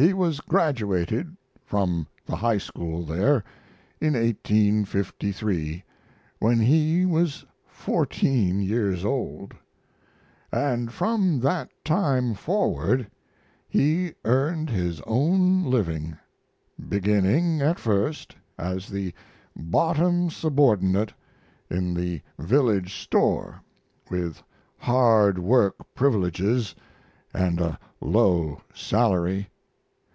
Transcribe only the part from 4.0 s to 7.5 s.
in 1853, when he was